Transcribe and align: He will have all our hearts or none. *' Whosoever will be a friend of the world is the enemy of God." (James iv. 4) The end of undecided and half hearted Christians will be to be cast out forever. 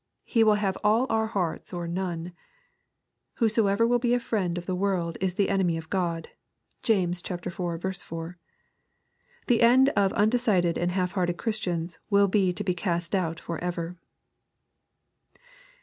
He 0.23 0.43
will 0.43 0.55
have 0.55 0.79
all 0.83 1.05
our 1.11 1.27
hearts 1.27 1.71
or 1.71 1.87
none. 1.87 2.33
*' 2.85 3.33
Whosoever 3.35 3.85
will 3.85 3.99
be 3.99 4.15
a 4.15 4.19
friend 4.19 4.57
of 4.57 4.65
the 4.65 4.73
world 4.73 5.15
is 5.21 5.35
the 5.35 5.47
enemy 5.49 5.77
of 5.77 5.91
God." 5.91 6.29
(James 6.81 7.21
iv. 7.29 7.53
4) 7.53 8.37
The 9.45 9.61
end 9.61 9.89
of 9.89 10.11
undecided 10.13 10.75
and 10.75 10.93
half 10.93 11.11
hearted 11.11 11.37
Christians 11.37 11.99
will 12.09 12.27
be 12.27 12.51
to 12.51 12.63
be 12.63 12.73
cast 12.73 13.13
out 13.13 13.39
forever. 13.39 13.95